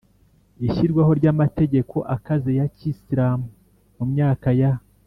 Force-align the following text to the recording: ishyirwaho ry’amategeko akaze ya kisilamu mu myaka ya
ishyirwaho 0.67 1.11
ry’amategeko 1.19 1.95
akaze 2.15 2.49
ya 2.59 2.65
kisilamu 2.77 3.47
mu 3.95 4.05
myaka 4.11 4.49
ya 4.61 4.73